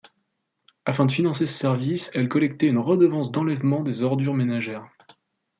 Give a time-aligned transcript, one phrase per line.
[0.87, 4.89] Afin de financer ce service, elle collectait une redevance d'enlèvement des ordures ménagères.